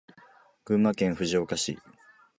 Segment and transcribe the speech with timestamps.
[0.65, 1.77] 群馬県藤岡市